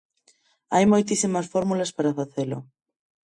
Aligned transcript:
Hai 0.73 0.85
moitísimas 0.91 1.49
fórmulas 1.53 1.91
para 1.97 2.15
facelo. 2.19 2.57